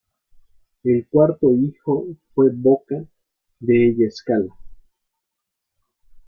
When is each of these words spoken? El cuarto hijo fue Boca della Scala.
El 0.83 1.05
cuarto 1.11 1.51
hijo 1.53 2.07
fue 2.33 2.49
Boca 2.51 3.05
della 3.59 4.09
Scala. 4.09 4.51